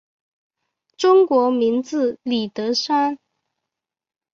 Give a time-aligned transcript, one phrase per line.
[0.97, 3.19] 中国名字李德山。